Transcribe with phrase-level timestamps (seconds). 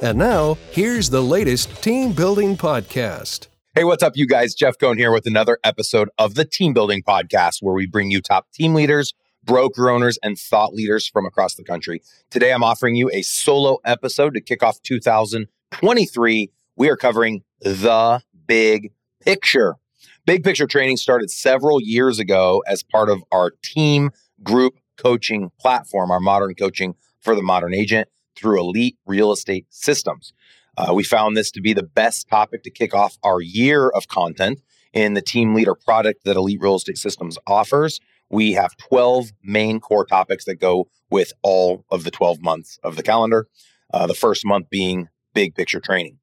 [0.00, 3.48] And now, here's the latest team building podcast.
[3.74, 4.54] Hey, what's up, you guys?
[4.54, 8.20] Jeff Cohn here with another episode of the Team Building Podcast, where we bring you
[8.20, 12.00] top team leaders, broker owners, and thought leaders from across the country.
[12.30, 16.50] Today, I'm offering you a solo episode to kick off 2023.
[16.76, 19.74] We are covering the big picture.
[20.26, 24.10] Big picture training started several years ago as part of our team
[24.44, 30.32] group coaching platform, our modern coaching for the modern agent through elite real estate systems.
[30.76, 34.06] Uh, we found this to be the best topic to kick off our year of
[34.06, 34.60] content
[34.92, 38.00] in the team leader product that Elite Real Estate Systems offers.
[38.30, 42.96] We have 12 main core topics that go with all of the 12 months of
[42.96, 43.48] the calendar.
[43.92, 46.18] Uh, the first month being big picture training.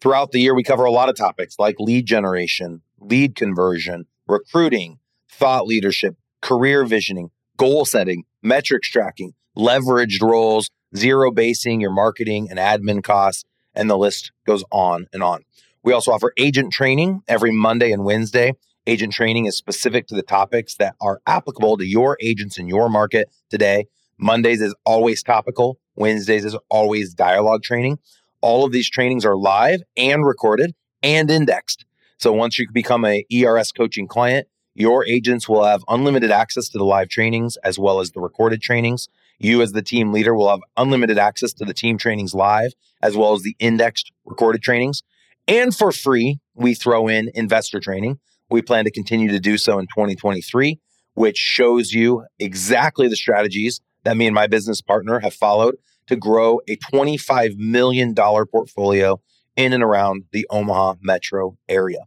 [0.00, 4.98] Throughout the year, we cover a lot of topics like lead generation, lead conversion, recruiting,
[5.30, 12.58] thought leadership, career visioning, goal setting, metrics tracking, leveraged roles, zero basing your marketing and
[12.58, 15.44] admin costs, and the list goes on and on.
[15.82, 18.54] We also offer agent training every Monday and Wednesday.
[18.86, 22.88] Agent training is specific to the topics that are applicable to your agents in your
[22.88, 23.86] market today.
[24.18, 27.98] Mondays is always topical, Wednesdays is always dialogue training.
[28.42, 31.84] All of these trainings are live and recorded and indexed.
[32.18, 36.78] So once you become a ERS coaching client, your agents will have unlimited access to
[36.78, 39.08] the live trainings as well as the recorded trainings.
[39.40, 43.16] You, as the team leader, will have unlimited access to the team trainings live, as
[43.16, 45.02] well as the indexed recorded trainings.
[45.48, 48.20] And for free, we throw in investor training.
[48.50, 50.78] We plan to continue to do so in 2023,
[51.14, 55.76] which shows you exactly the strategies that me and my business partner have followed
[56.08, 59.20] to grow a $25 million portfolio
[59.56, 62.00] in and around the Omaha metro area.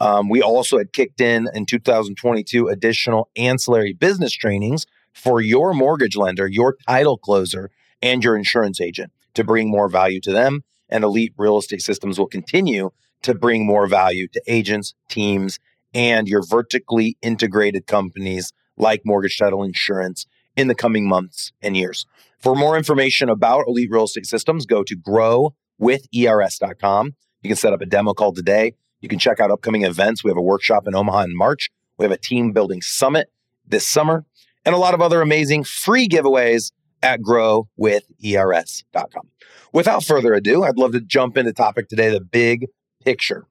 [0.00, 6.16] Um, we also had kicked in in 2022 additional ancillary business trainings for your mortgage
[6.16, 7.70] lender, your title closer,
[8.02, 10.62] and your insurance agent to bring more value to them.
[10.88, 12.90] And Elite Real Estate Systems will continue
[13.22, 15.58] to bring more value to agents, teams,
[15.92, 20.26] and your vertically integrated companies like mortgage title insurance
[20.56, 22.06] in the coming months and years.
[22.38, 27.16] For more information about Elite Real Estate Systems, go to growwithers.com.
[27.42, 28.74] You can set up a demo call today.
[29.00, 30.22] You can check out upcoming events.
[30.22, 31.70] We have a workshop in Omaha in March.
[31.96, 33.32] We have a team building summit
[33.66, 34.24] this summer
[34.64, 39.28] and a lot of other amazing free giveaways at growwithers.com.
[39.72, 42.66] Without further ado, I'd love to jump into topic today, the big
[43.04, 43.46] picture.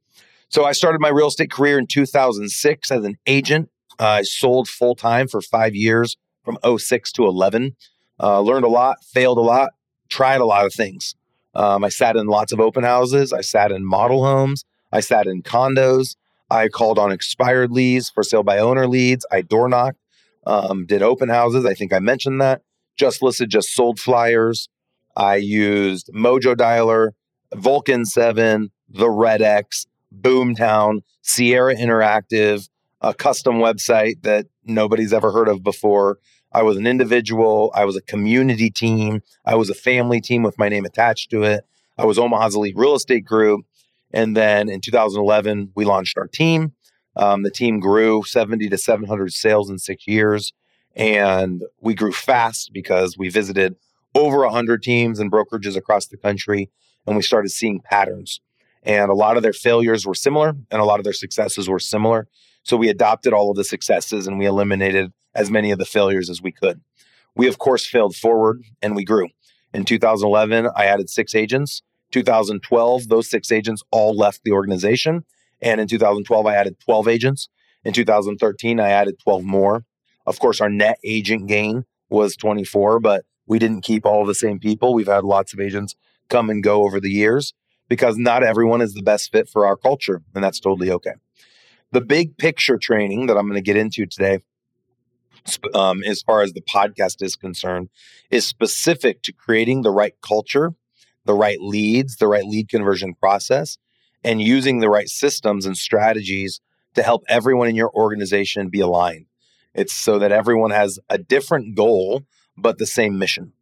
[0.50, 3.69] So I started my real estate career in 2006 as an agent.
[4.00, 7.75] Uh, I sold full time for five years from 06 to 11.
[8.19, 9.72] Uh, learned a lot, failed a lot,
[10.09, 11.16] tried a lot of things.
[11.53, 13.34] Um, I sat in lots of open houses.
[13.34, 14.63] I sat in model homes.
[14.91, 16.16] I sat in condos.
[16.50, 19.25] I called on expired leads for sale by owner leads.
[19.31, 19.97] I door knocked
[20.47, 21.66] um, did open houses.
[21.66, 22.62] I think I mentioned that.
[22.97, 24.69] Just listed, just sold flyers.
[25.16, 27.12] I used Mojo Dialer,
[27.53, 29.85] Vulcan 7, the Red X,
[30.16, 32.69] Boomtown, Sierra Interactive,
[33.02, 36.18] a custom website that nobody's ever heard of before.
[36.53, 37.72] I was an individual.
[37.75, 39.22] I was a community team.
[39.46, 41.66] I was a family team with my name attached to it.
[41.97, 43.66] I was Omaha's Elite Real Estate Group.
[44.14, 46.74] And then in 2011, we launched our team.
[47.17, 50.53] Um, the team grew 70 to 700 sales in six years.
[50.95, 53.75] And we grew fast because we visited
[54.16, 56.69] over 100 teams and brokerages across the country.
[57.05, 58.39] And we started seeing patterns.
[58.83, 61.79] And a lot of their failures were similar and a lot of their successes were
[61.79, 62.28] similar.
[62.63, 66.29] So we adopted all of the successes and we eliminated as many of the failures
[66.29, 66.81] as we could.
[67.35, 69.29] We, of course, failed forward and we grew.
[69.73, 71.81] In 2011, I added six agents.
[72.11, 75.25] 2012, those six agents all left the organization.
[75.61, 77.49] And in 2012, I added 12 agents.
[77.83, 79.83] In 2013, I added 12 more.
[80.25, 84.59] Of course, our net agent gain was 24, but we didn't keep all the same
[84.59, 84.93] people.
[84.93, 85.95] We've had lots of agents
[86.29, 87.53] come and go over the years
[87.87, 91.13] because not everyone is the best fit for our culture, and that's totally okay.
[91.91, 94.39] The big picture training that I'm going to get into today,
[95.73, 97.89] um, as far as the podcast is concerned,
[98.29, 100.73] is specific to creating the right culture,
[101.23, 103.77] the right leads, the right lead conversion process,
[104.23, 106.59] and using the right systems and strategies
[106.96, 109.25] to help everyone in your organization be aligned.
[109.73, 112.23] It's so that everyone has a different goal,
[112.58, 113.53] but the same mission,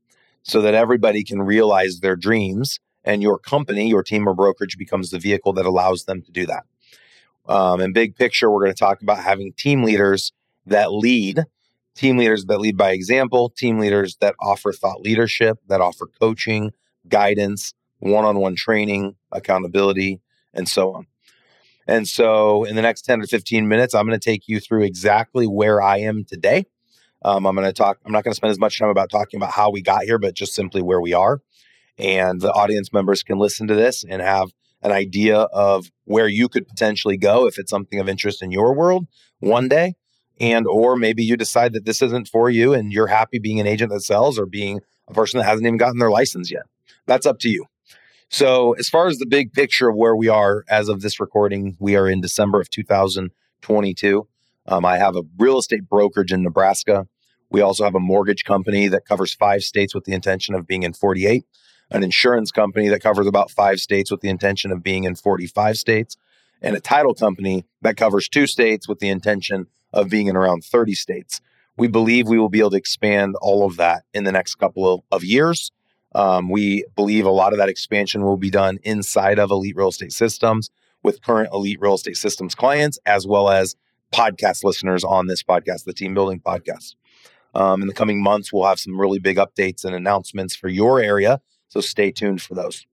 [0.44, 5.12] so that everybody can realize their dreams and your company, your team or brokerage becomes
[5.12, 6.63] the vehicle that allows them to do that.
[7.48, 10.31] Um, and big picture, we're going to talk about having team leaders
[10.66, 11.44] that lead,
[11.94, 16.72] team leaders that lead by example, team leaders that offer thought leadership, that offer coaching,
[17.07, 20.22] guidance, one on one training, accountability,
[20.56, 21.07] and so on.
[21.88, 24.84] And so, in the next 10 to 15 minutes, I'm going to take you through
[24.84, 26.66] exactly where I am today.
[27.24, 29.38] Um, I'm going to talk, I'm not going to spend as much time about talking
[29.38, 31.42] about how we got here, but just simply where we are.
[31.98, 34.50] And the audience members can listen to this and have
[34.81, 38.74] an idea of where you could potentially go if it's something of interest in your
[38.74, 39.07] world
[39.40, 39.96] one day
[40.40, 43.68] and or maybe you decide that this isn't for you and you're happy being an
[43.68, 46.63] agent that sells or being a person that hasn't even gotten their license yet
[47.07, 47.66] that's up to you
[48.30, 51.75] so as far as the big picture of where we are as of this recording
[51.80, 54.27] we are in december of 2022
[54.68, 57.07] um, i have a real estate brokerage in nebraska
[57.51, 60.83] we also have a mortgage company that covers five states with the intention of being
[60.83, 61.45] in 48
[61.92, 65.78] an insurance company that covers about five states with the intention of being in 45
[65.78, 66.18] states,
[66.62, 70.63] and a title company that covers two states with the intention of being in around
[70.63, 71.42] 30 states.
[71.78, 74.92] We believe we will be able to expand all of that in the next couple
[74.92, 75.71] of, of years.
[76.16, 79.90] Um, we believe a lot of that expansion will be done inside of Elite Real
[79.90, 80.72] Estate Systems
[81.04, 83.76] with current Elite Real Estate Systems clients, as well as
[84.12, 86.96] podcast listeners on this podcast, the Team Building Podcast.
[87.54, 91.00] Um, in the coming months, we'll have some really big updates and announcements for your
[91.00, 91.42] area
[91.76, 92.86] so stay tuned for those.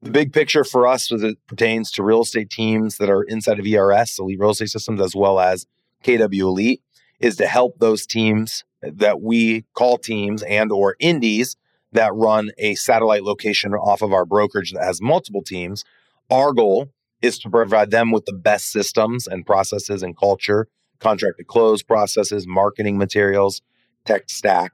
[0.00, 3.58] The big picture for us as it pertains to real estate teams that are inside
[3.58, 5.66] of ERS, Elite Real Estate Systems, as well as
[6.04, 6.82] KW Elite,
[7.18, 11.56] is to help those teams that we call teams and or indies
[11.94, 15.84] that run a satellite location off of our brokerage that has multiple teams.
[16.30, 16.90] Our goal
[17.22, 20.68] is to provide them with the best systems and processes and culture,
[21.00, 23.62] contract to close processes, marketing materials,
[24.04, 24.72] tech stack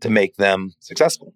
[0.00, 1.34] to make them successful.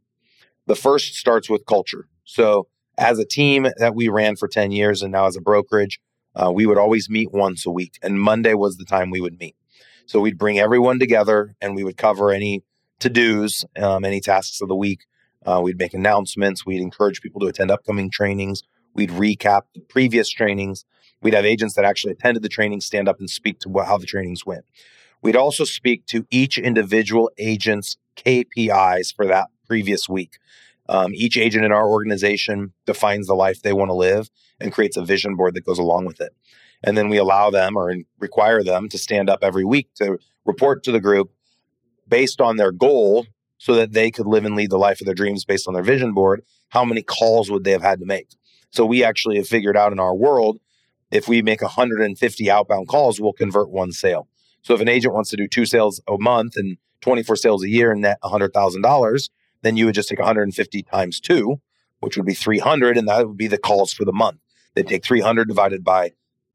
[0.66, 2.08] The first starts with culture.
[2.24, 2.68] So,
[2.98, 5.98] as a team that we ran for 10 years and now as a brokerage,
[6.36, 7.98] uh, we would always meet once a week.
[8.02, 9.56] And Monday was the time we would meet.
[10.06, 12.62] So, we'd bring everyone together and we would cover any
[13.00, 15.00] to dos, um, any tasks of the week.
[15.44, 16.64] Uh, we'd make announcements.
[16.64, 18.62] We'd encourage people to attend upcoming trainings.
[18.94, 20.84] We'd recap the previous trainings.
[21.20, 24.06] We'd have agents that actually attended the training stand up and speak to how the
[24.06, 24.64] trainings went.
[25.22, 30.38] We'd also speak to each individual agent's KPIs for that previous week.
[30.88, 34.30] Um, each agent in our organization defines the life they want to live
[34.60, 36.34] and creates a vision board that goes along with it.
[36.82, 40.82] And then we allow them or require them to stand up every week to report
[40.84, 41.30] to the group
[42.08, 43.26] based on their goal
[43.62, 45.84] so that they could live and lead the life of their dreams based on their
[45.84, 46.42] vision board.
[46.70, 48.26] How many calls would they have had to make?
[48.70, 50.58] So we actually have figured out in our world
[51.12, 54.26] if we make 150 outbound calls, we'll convert one sale.
[54.62, 57.68] So if an agent wants to do two sales a month and 24 sales a
[57.68, 59.30] year and net $100,000,
[59.60, 61.60] then you would just take 150 times two,
[62.00, 64.40] which would be 300, and that would be the calls for the month.
[64.74, 66.14] They take 300 divided by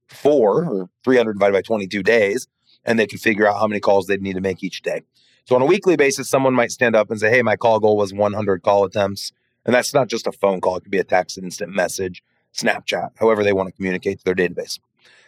[0.10, 2.48] four, or 300 divided by 22 days,
[2.84, 5.04] and they can figure out how many calls they'd need to make each day.
[5.48, 7.96] So on a weekly basis, someone might stand up and say, "Hey, my call goal
[7.96, 9.32] was 100 call attempts,"
[9.66, 12.22] and that's not just a phone call; it could be a text, instant message,
[12.54, 14.78] Snapchat, however they want to communicate to their database.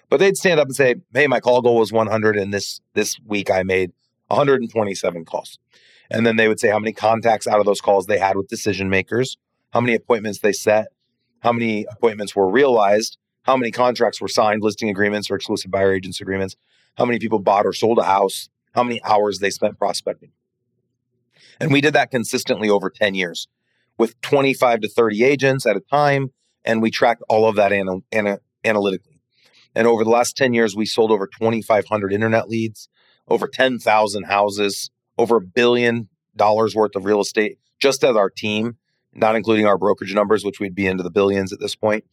[0.10, 3.18] But they'd stand up and say, "Hey, my call goal was 100, and this this
[3.26, 3.94] week I made
[4.28, 5.58] 127 calls."
[6.12, 8.50] And then they would say how many contacts out of those calls they had with
[8.50, 9.38] decision makers,
[9.72, 10.90] how many appointments they set,
[11.40, 15.94] how many appointments were realized, how many contracts were signed, listing agreements or exclusive buyer
[15.94, 16.58] agents agreements,
[16.98, 20.32] how many people bought or sold a house, how many hours they spent prospecting.
[21.60, 23.48] And we did that consistently over 10 years
[23.98, 26.32] with 25 to 30 agents at a time.
[26.64, 29.20] And we tracked all of that ana- ana- analytically.
[29.76, 32.90] And over the last 10 years, we sold over 2,500 internet leads,
[33.28, 38.78] over 10,000 houses, over a billion dollars worth of real estate just as our team,
[39.14, 42.04] not including our brokerage numbers, which we'd be into the billions at this point.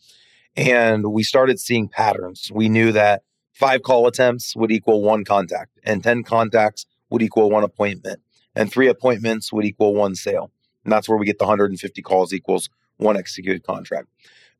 [0.56, 2.50] And we started seeing patterns.
[2.52, 3.22] We knew that
[3.56, 8.20] five call attempts would equal one contact, and 10 contacts would equal one appointment,
[8.54, 10.50] and three appointments would equal one sale.
[10.84, 14.08] And that's where we get the 150 calls equals one executed contract.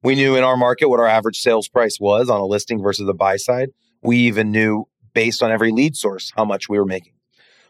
[0.03, 3.07] We knew in our market what our average sales price was on a listing versus
[3.07, 3.71] the buy side.
[4.03, 7.13] We even knew based on every lead source how much we were making.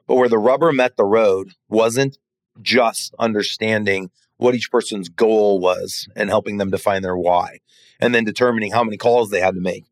[0.06, 2.18] But where the rubber met the road wasn't
[2.62, 7.58] just understanding what each person's goal was and helping them define their why
[7.98, 9.84] and then determining how many calls they had to make.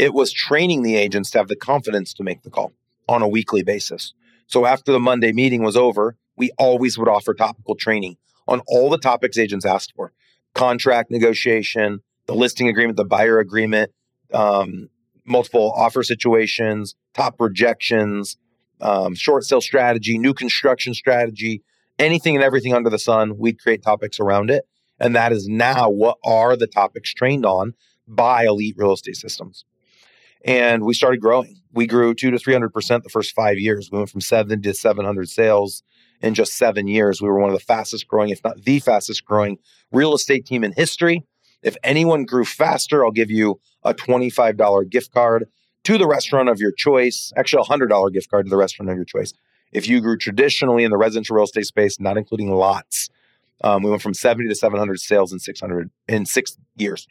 [0.00, 2.72] It was training the agents to have the confidence to make the call
[3.06, 4.14] on a weekly basis.
[4.46, 8.16] So after the Monday meeting was over, we always would offer topical training
[8.48, 10.14] on all the topics agents asked for
[10.54, 13.92] contract negotiation, the listing agreement, the buyer agreement,
[14.32, 14.88] um,
[15.26, 18.38] multiple offer situations, top rejections,
[18.80, 21.62] um, short sale strategy, new construction strategy,
[21.98, 23.36] anything and everything under the sun.
[23.36, 24.64] We'd create topics around it.
[24.98, 27.74] And that is now what are the topics trained on
[28.08, 29.66] by elite real estate systems.
[30.44, 31.60] And we started growing.
[31.72, 33.90] We grew two to 300% the first five years.
[33.92, 35.82] We went from seven to 700 sales
[36.20, 37.20] in just seven years.
[37.20, 39.58] We were one of the fastest growing, if not the fastest growing
[39.92, 41.24] real estate team in history.
[41.62, 45.46] If anyone grew faster, I'll give you a $25 gift card
[45.84, 48.96] to the restaurant of your choice, actually a $100 gift card to the restaurant of
[48.96, 49.32] your choice.
[49.72, 53.08] If you grew traditionally in the residential real estate space, not including lots,
[53.62, 57.06] um, we went from 70 to 700 sales in 600 in six years.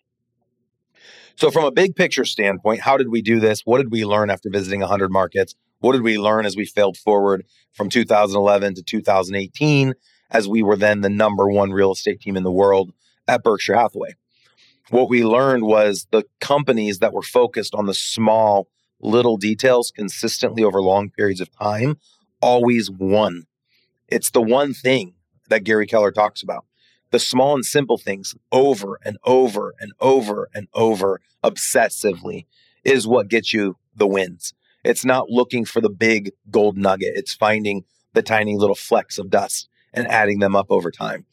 [1.39, 3.61] So, from a big picture standpoint, how did we do this?
[3.61, 5.55] What did we learn after visiting 100 markets?
[5.79, 9.93] What did we learn as we failed forward from 2011 to 2018,
[10.31, 12.91] as we were then the number one real estate team in the world
[13.25, 14.15] at Berkshire Hathaway?
[14.89, 18.67] What we learned was the companies that were focused on the small,
[18.99, 21.99] little details consistently over long periods of time
[22.41, 23.45] always won.
[24.09, 25.13] It's the one thing
[25.47, 26.65] that Gary Keller talks about.
[27.11, 32.45] The small and simple things over and over and over and over obsessively
[32.83, 34.53] is what gets you the wins.
[34.83, 37.13] It's not looking for the big gold nugget.
[37.15, 41.25] It's finding the tiny little flecks of dust and adding them up over time.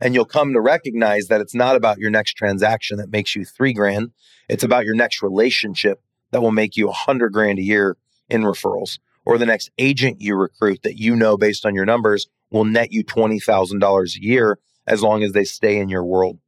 [0.00, 3.44] And you'll come to recognize that it's not about your next transaction that makes you
[3.44, 4.10] three grand.
[4.48, 6.00] It's about your next relationship
[6.30, 7.96] that will make you a hundred grand a year
[8.28, 12.26] in referrals or the next agent you recruit that you know based on your numbers
[12.50, 16.38] will net you $20,000 a year as long as they stay in your world.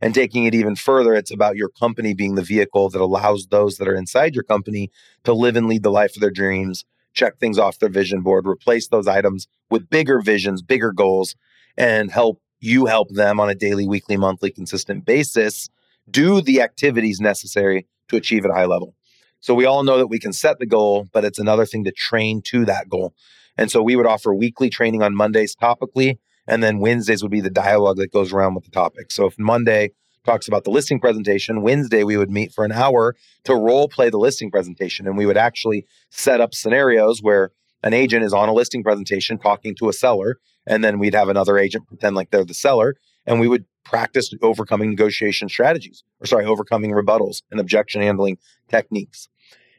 [0.00, 3.78] And taking it even further, it's about your company being the vehicle that allows those
[3.78, 4.90] that are inside your company
[5.24, 6.84] to live and lead the life of their dreams,
[7.14, 11.34] check things off their vision board, replace those items with bigger visions, bigger goals,
[11.76, 15.68] and help you help them on a daily, weekly, monthly, consistent basis
[16.10, 18.94] do the activities necessary to achieve at a high level.
[19.40, 21.92] So we all know that we can set the goal, but it's another thing to
[21.92, 23.14] train to that goal.
[23.56, 26.18] And so we would offer weekly training on Mondays topically
[26.48, 29.12] and then Wednesdays would be the dialogue that goes around with the topic.
[29.12, 29.90] So if Monday
[30.24, 33.14] talks about the listing presentation, Wednesday we would meet for an hour
[33.44, 35.06] to role play the listing presentation.
[35.06, 37.52] And we would actually set up scenarios where
[37.82, 40.38] an agent is on a listing presentation talking to a seller.
[40.66, 42.96] And then we'd have another agent pretend like they're the seller.
[43.26, 48.38] And we would practice overcoming negotiation strategies, or sorry, overcoming rebuttals and objection handling
[48.68, 49.28] techniques.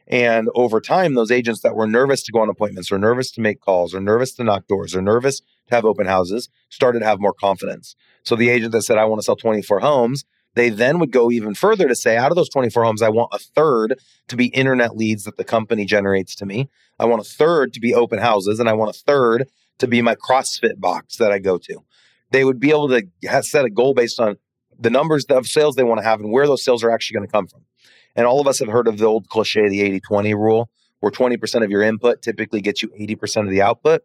[0.06, 3.40] And over time, those agents that were nervous to go on appointments or nervous to
[3.40, 7.06] make calls or nervous to knock doors or nervous to have open houses started to
[7.06, 7.94] have more confidence.
[8.24, 11.30] So the agent that said, I want to sell 24 homes, they then would go
[11.30, 14.46] even further to say, out of those 24 homes, I want a third to be
[14.46, 16.68] internet leads that the company generates to me.
[16.98, 20.02] I want a third to be open houses, and I want a third to be
[20.02, 21.84] my CrossFit box that I go to.
[22.32, 23.02] They would be able to
[23.42, 24.38] set a goal based on
[24.78, 27.28] the numbers of sales they want to have and where those sales are actually going
[27.28, 27.60] to come from.
[28.16, 31.12] And all of us have heard of the old cliche, the 80 20 rule, where
[31.12, 34.02] 20% of your input typically gets you 80% of the output.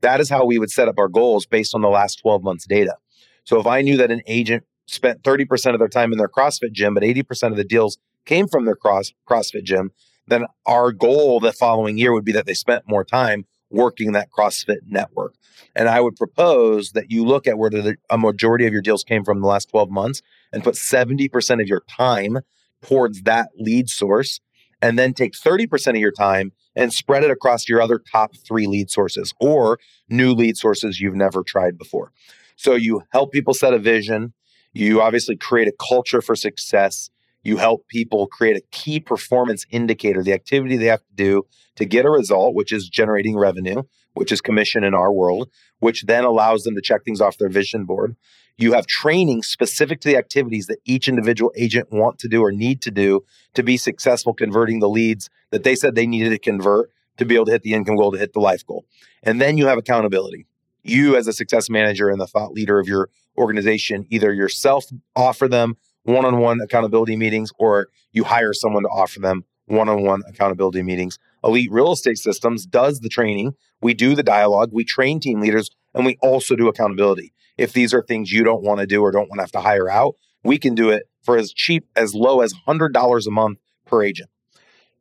[0.00, 2.66] That is how we would set up our goals based on the last 12 months'
[2.66, 2.96] data.
[3.44, 6.72] So if I knew that an agent spent 30% of their time in their CrossFit
[6.72, 9.90] gym, but 80% of the deals came from their cross, CrossFit gym,
[10.26, 14.28] then our goal the following year would be that they spent more time working that
[14.30, 15.34] CrossFit network.
[15.74, 19.02] And I would propose that you look at where the, a majority of your deals
[19.02, 20.20] came from the last 12 months
[20.52, 22.38] and put 70% of your time
[22.82, 24.40] towards that lead source
[24.80, 28.66] and then take 30% of your time and spread it across your other top three
[28.66, 32.12] lead sources or new lead sources you've never tried before.
[32.56, 34.32] So you help people set a vision.
[34.72, 37.10] You obviously create a culture for success.
[37.44, 41.42] You help people create a key performance indicator, the activity they have to do
[41.76, 43.82] to get a result, which is generating revenue,
[44.14, 45.48] which is commission in our world,
[45.80, 48.16] which then allows them to check things off their vision board.
[48.62, 52.52] You have training specific to the activities that each individual agent want to do or
[52.52, 56.38] need to do to be successful converting the leads that they said they needed to
[56.38, 58.84] convert to be able to hit the income goal, to hit the life goal.
[59.24, 60.46] And then you have accountability.
[60.84, 64.84] You, as a success manager and the thought leader of your organization, either yourself
[65.16, 69.88] offer them one on one accountability meetings or you hire someone to offer them one
[69.88, 71.18] on one accountability meetings.
[71.42, 73.54] Elite Real Estate Systems does the training.
[73.80, 74.70] We do the dialogue.
[74.72, 77.32] We train team leaders and we also do accountability.
[77.58, 79.60] If these are things you don't want to do or don't want to have to
[79.60, 83.58] hire out, we can do it for as cheap as low as $100 a month
[83.86, 84.30] per agent.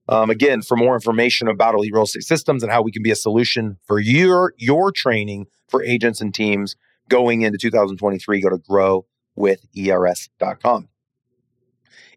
[0.08, 3.12] Um, again, for more information about Elite Real Estate Systems and how we can be
[3.12, 6.76] a solution for your your training for agents and teams
[7.08, 8.58] going into 2023, go to
[9.38, 10.90] growwithers.com.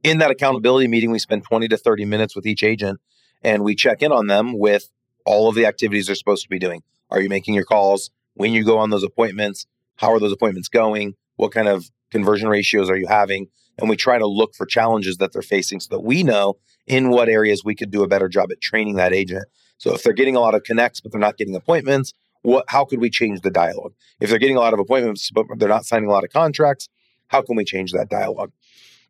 [0.03, 3.01] In that accountability meeting, we spend 20 to 30 minutes with each agent
[3.43, 4.91] and we check in on them with
[5.25, 6.83] all of the activities they're supposed to be doing.
[7.11, 8.11] Are you making your calls?
[8.35, 11.15] When you go on those appointments, how are those appointments going?
[11.37, 13.47] What kind of conversion ratios are you having?
[13.79, 16.55] And we try to look for challenges that they're facing so that we know
[16.87, 19.45] in what areas we could do a better job at training that agent.
[19.79, 22.85] So if they're getting a lot of connects, but they're not getting appointments, what how
[22.85, 23.95] could we change the dialogue?
[24.21, 26.89] If they're getting a lot of appointments, but they're not signing a lot of contracts,
[27.29, 28.53] How can we change that dialogue?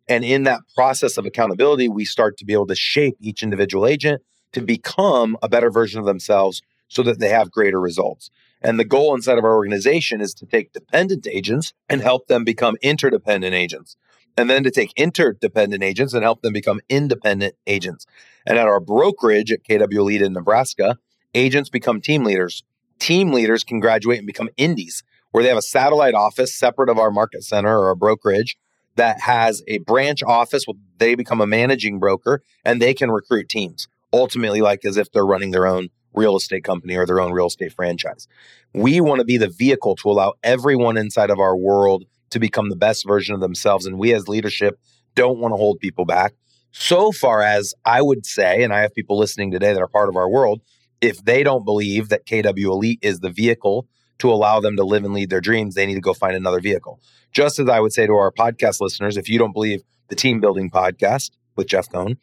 [0.09, 3.87] And in that process of accountability, we start to be able to shape each individual
[3.87, 4.23] agent
[4.53, 8.31] to become a better version of themselves so that they have greater results.
[8.65, 12.45] And the goal inside of our organization is to take dependent agents and help them
[12.45, 13.97] become interdependent agents.
[14.39, 18.07] And then to take interdependent agents and help them become independent agents.
[18.47, 20.99] And at our brokerage at KW Elite in Nebraska,
[21.35, 22.65] agents become team leaders.
[22.99, 26.99] Team leaders can graduate and become indies, where they have a satellite office separate of
[26.99, 28.57] our market center or a brokerage
[28.97, 33.49] that has a branch office where they become a managing broker and they can recruit
[33.49, 37.33] teams ultimately like as if they're running their own real estate company or their own
[37.33, 38.27] real estate franchise.
[38.73, 42.69] We want to be the vehicle to allow everyone inside of our world to become
[42.69, 43.87] the best version of themselves.
[43.87, 44.79] And we as leadership
[45.15, 46.35] don't want to hold people back.
[46.73, 50.09] So far as I would say, and I have people listening today that are part
[50.09, 50.61] of our world,
[51.01, 53.87] if they don't believe that KW Elite is the vehicle
[54.19, 56.61] to allow them to live and lead their dreams, they need to go find another
[56.61, 57.01] vehicle.
[57.33, 60.41] Just as I would say to our podcast listeners, if you don't believe the team
[60.41, 62.17] building podcast with Jeff Cohn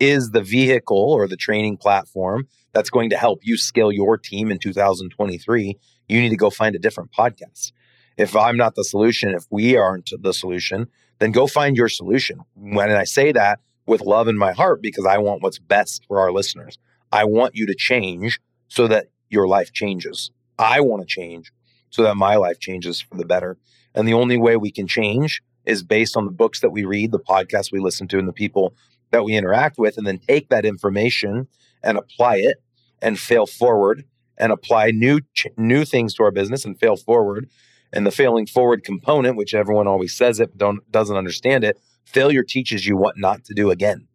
[0.00, 4.50] is the vehicle or the training platform that's going to help you scale your team
[4.50, 5.76] in 2023,
[6.08, 7.72] you need to go find a different podcast.
[8.16, 10.88] If I'm not the solution, if we aren't the solution,
[11.18, 12.40] then go find your solution.
[12.54, 16.20] When I say that with love in my heart, because I want what's best for
[16.20, 16.78] our listeners,
[17.10, 20.30] I want you to change so that your life changes.
[20.58, 21.52] I want to change
[21.90, 23.56] so that my life changes for the better.
[23.94, 27.12] And the only way we can change is based on the books that we read,
[27.12, 28.74] the podcasts we listen to, and the people
[29.10, 31.48] that we interact with, and then take that information
[31.82, 32.62] and apply it
[33.00, 34.04] and fail forward
[34.36, 35.20] and apply new
[35.56, 37.48] new things to our business and fail forward.
[37.92, 41.78] And the failing forward component, which everyone always says it, don't doesn't understand it.
[42.04, 44.06] Failure teaches you what not to do again.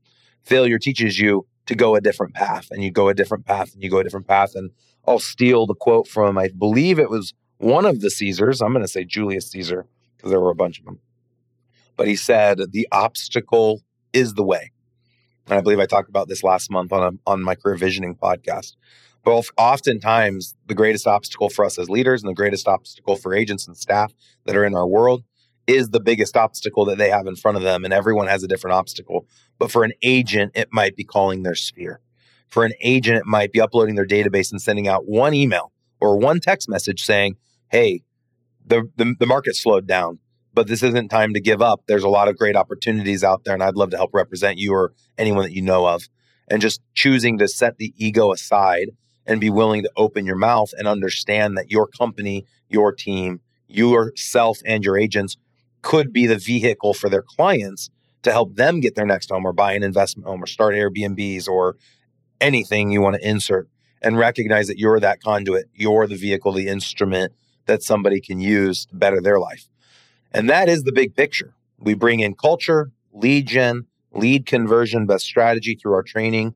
[0.44, 3.82] Failure teaches you to go a different path, and you go a different path, and
[3.82, 4.52] you go a different path.
[4.56, 4.72] And
[5.08, 8.62] I'll steal the quote from I believe it was one of the Caesars.
[8.62, 9.86] I'm going to say Julius Caesar
[10.18, 11.00] because there were a bunch of them.
[11.96, 13.82] But he said, "The obstacle
[14.12, 14.73] is the way."
[15.48, 18.16] And I believe I talked about this last month on a, on my career visioning
[18.16, 18.76] podcast.
[19.24, 23.68] But oftentimes, the greatest obstacle for us as leaders and the greatest obstacle for agents
[23.68, 24.14] and staff
[24.46, 25.24] that are in our world
[25.66, 27.86] is the biggest obstacle that they have in front of them.
[27.86, 29.26] And everyone has a different obstacle.
[29.60, 32.02] But for an agent, it might be calling their sphere.
[32.50, 36.18] For an agent, it might be uploading their database and sending out one email or
[36.18, 37.38] one text message saying,
[37.70, 38.04] Hey,
[38.66, 40.20] the, the, the market slowed down
[40.54, 41.82] but this isn't time to give up.
[41.88, 44.74] There's a lot of great opportunities out there, and I'd love to help represent you
[44.74, 46.04] or anyone that you know of.
[46.50, 48.90] And just choosing to set the ego aside
[49.26, 54.60] and be willing to open your mouth and understand that your company, your team, yourself,
[54.66, 55.38] and your agents
[55.82, 57.90] could be the vehicle for their clients
[58.24, 61.48] to help them get their next home or buy an investment home or start Airbnbs
[61.48, 61.78] or
[62.40, 63.68] anything you want to insert
[64.02, 67.34] and recognize that you're that conduit, you're the vehicle, the instrument
[67.66, 69.68] that somebody can use to better their life.
[70.34, 71.54] And that is the big picture.
[71.80, 76.56] We bring in culture, lead gen, lead conversion, best strategy through our training,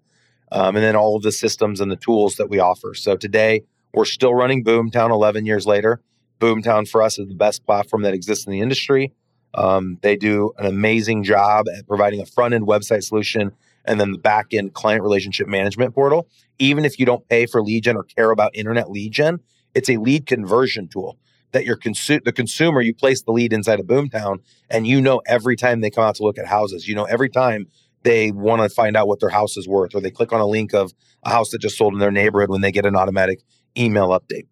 [0.51, 2.93] um, and then all of the systems and the tools that we offer.
[2.93, 3.63] So today,
[3.93, 6.01] we're still running Boomtown 11 years later.
[6.39, 9.11] Boomtown for us is the best platform that exists in the industry.
[9.53, 13.51] Um, they do an amazing job at providing a front end website solution
[13.85, 16.27] and then the back end client relationship management portal.
[16.59, 19.39] Even if you don't pay for lead gen or care about internet lead gen,
[19.73, 21.17] it's a lead conversion tool
[21.51, 25.21] that your consu- the consumer you place the lead inside of Boomtown and you know
[25.27, 27.67] every time they come out to look at houses, you know every time
[28.03, 30.45] they want to find out what their house is worth or they click on a
[30.45, 33.41] link of a house that just sold in their neighborhood when they get an automatic
[33.77, 34.47] email update.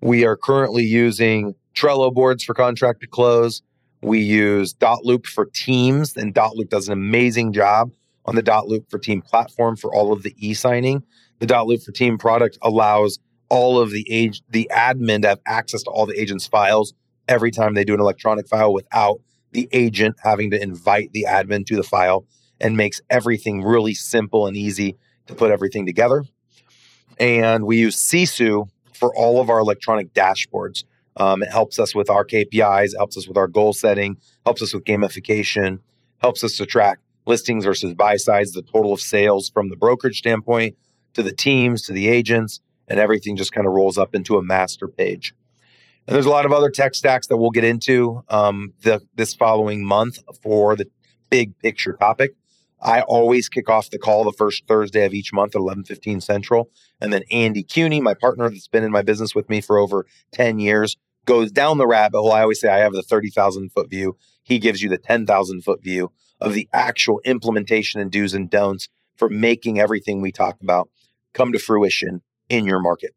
[0.00, 3.62] We are currently using Trello boards for contract to close.
[4.02, 7.90] We use Dot Loop for teams, and Dot Loop does an amazing job
[8.24, 11.02] on the Dot Loop for Team platform for all of the e signing.
[11.38, 13.18] The Dot Loop for Team product allows
[13.50, 16.94] all of the age the admin to have access to all the agent's files
[17.28, 19.20] every time they do an electronic file without
[19.52, 22.24] the agent having to invite the admin to the file
[22.60, 26.24] and makes everything really simple and easy to put everything together.
[27.18, 30.84] And we use Sisu for all of our electronic dashboards.
[31.16, 34.72] Um, it helps us with our KPIs, helps us with our goal setting, helps us
[34.72, 35.80] with gamification,
[36.18, 40.18] helps us to track listings versus buy sides, the total of sales from the brokerage
[40.18, 40.76] standpoint
[41.14, 42.60] to the teams to the agents,
[42.90, 45.32] and everything just kind of rolls up into a master page.
[46.06, 49.32] And there's a lot of other tech stacks that we'll get into um, the, this
[49.32, 50.86] following month for the
[51.30, 52.32] big picture topic.
[52.82, 56.70] I always kick off the call the first Thursday of each month at 11:15 Central,
[57.00, 60.06] and then Andy Cuny, my partner that's been in my business with me for over
[60.32, 62.32] 10 years, goes down the rabbit hole.
[62.32, 64.16] I always say I have the 30,000 foot view.
[64.42, 68.88] He gives you the 10,000 foot view of the actual implementation and do's and don'ts
[69.14, 70.88] for making everything we talk about
[71.34, 73.14] come to fruition in your market.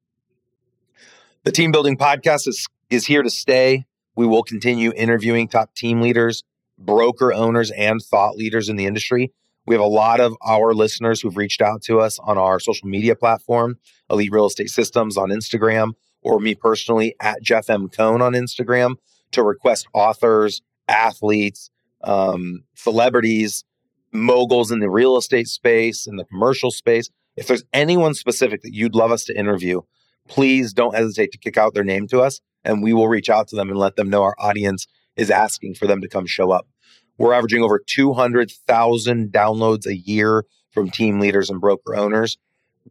[1.43, 3.85] The Team Building Podcast is, is here to stay.
[4.15, 6.43] We will continue interviewing top team leaders,
[6.77, 9.33] broker owners and thought leaders in the industry.
[9.65, 12.87] We have a lot of our listeners who've reached out to us on our social
[12.87, 13.77] media platform,
[14.09, 17.89] Elite Real Estate Systems on Instagram, or me personally at Jeff M.
[17.89, 18.95] Cohn on Instagram
[19.31, 21.69] to request authors, athletes,
[22.03, 23.63] um, celebrities,
[24.11, 27.09] moguls in the real estate space, in the commercial space.
[27.35, 29.81] If there's anyone specific that you'd love us to interview,
[30.27, 33.47] please don't hesitate to kick out their name to us and we will reach out
[33.49, 36.51] to them and let them know our audience is asking for them to come show
[36.51, 36.67] up.
[37.17, 42.37] We're averaging over 200,000 downloads a year from team leaders and broker owners.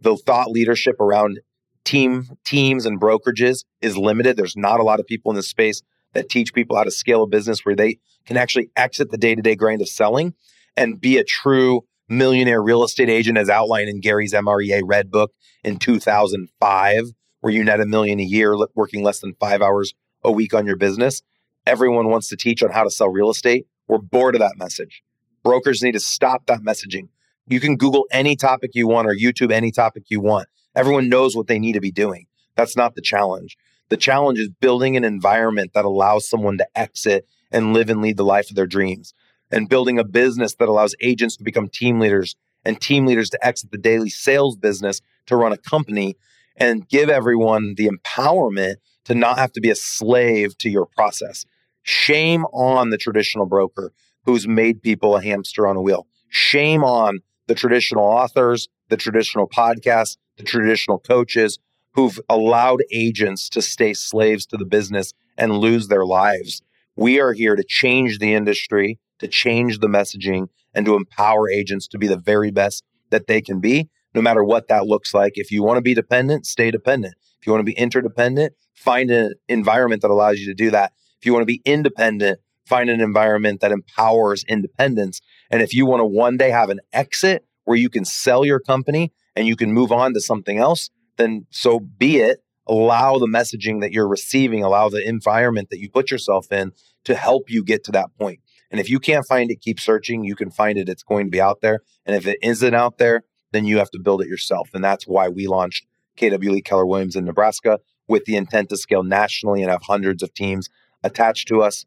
[0.01, 1.41] The thought leadership around
[1.85, 4.37] team teams and brokerages is limited.
[4.37, 7.23] There's not a lot of people in this space that teach people how to scale
[7.23, 10.35] a business where they can actually exit the day-to-day grind of selling
[10.77, 15.33] and be a true millionaire real estate agent as outlined in Gary's MREA Red Book
[15.65, 17.05] in 2005
[17.41, 20.67] where you net a million a year working less than 5 hours a week on
[20.67, 21.23] your business.
[21.67, 23.67] Everyone wants to teach on how to sell real estate.
[23.89, 25.03] We're bored of that message.
[25.43, 27.09] Brokers need to stop that messaging.
[27.49, 30.49] You can Google any topic you want or YouTube any topic you want.
[30.77, 32.27] Everyone knows what they need to be doing.
[32.57, 33.57] That's not the challenge.
[33.89, 38.17] The challenge is building an environment that allows someone to exit and live and lead
[38.17, 39.13] the life of their dreams,
[39.53, 42.35] and building a business that allows agents to become team leaders
[42.65, 46.17] and team leaders to exit the daily sales business to run a company
[46.57, 51.45] and give everyone the empowerment to not have to be a slave to your process.
[51.83, 53.93] Shame on the traditional broker
[54.25, 56.07] who's made people a hamster on a wheel.
[56.29, 61.59] Shame on the traditional authors, the traditional podcasts, the traditional coaches
[61.95, 66.63] who've allowed agents to stay slaves to the business and lose their lives.
[66.97, 71.89] We are here to change the industry, to change the messaging, and to empower agents
[71.89, 75.33] to be the very best that they can be, no matter what that looks like.
[75.37, 77.15] If you want to be dependent, stay dependent.
[77.41, 80.93] If you want to be interdependent, find an environment that allows you to do that.
[81.21, 85.21] If you want to be independent, find an environment that empowers independence.
[85.51, 88.61] And if you want to one day have an exit where you can sell your
[88.61, 92.39] company and you can move on to something else, then so be it.
[92.67, 96.73] Allow the messaging that you're receiving, allow the environment that you put yourself in
[97.05, 98.39] to help you get to that point.
[98.73, 100.25] And if you can't find it, keep searching.
[100.25, 100.89] You can find it.
[100.89, 101.81] It's going to be out there.
[102.07, 104.71] And if it isn't out there, then you have to build it yourself.
[104.73, 108.77] And that's why we launched KW Elite Keller Williams in Nebraska with the intent to
[108.77, 110.69] scale nationally and have hundreds of teams
[111.05, 111.85] attached to us.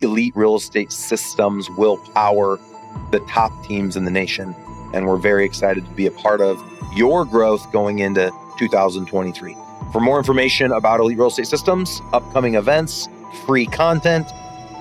[0.00, 2.58] Elite real estate systems will power
[3.10, 4.54] the top teams in the nation.
[4.94, 6.62] And we're very excited to be a part of
[6.94, 9.56] your growth going into 2023.
[9.92, 13.08] For more information about Elite Real Estate Systems, upcoming events,
[13.46, 14.26] free content,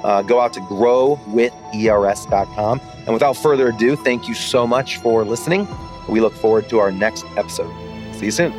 [0.06, 2.82] uh, go out to growwithers.com.
[3.06, 5.68] And without further ado, thank you so much for listening.
[6.08, 7.74] We look forward to our next episode.
[8.14, 8.54] See you soon.